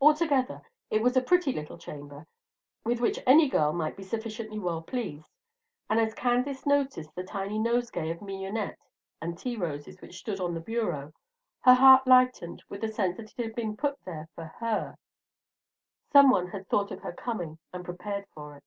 [0.00, 2.26] Altogether it was a pretty little chamber,
[2.82, 5.28] with which any girl might be sufficiently well pleased;
[5.90, 8.78] and as Candace noticed the tiny nosegay of mignonette
[9.20, 11.12] and tea roses which stood on the bureau,
[11.60, 14.96] her heart lightened with the sense that it had been put there for her.
[16.10, 18.64] Some one had thought of her coming, and prepared for it.